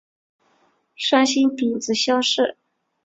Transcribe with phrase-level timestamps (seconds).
[0.95, 2.57] 山西丙子乡试。